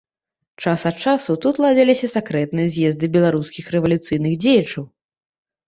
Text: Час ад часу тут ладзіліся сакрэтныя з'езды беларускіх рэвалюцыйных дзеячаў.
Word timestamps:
Час 0.61 0.85
ад 0.89 0.95
часу 1.05 1.35
тут 1.43 1.55
ладзіліся 1.65 2.09
сакрэтныя 2.15 2.67
з'езды 2.77 3.05
беларускіх 3.19 3.71
рэвалюцыйных 3.77 4.33
дзеячаў. 4.43 4.93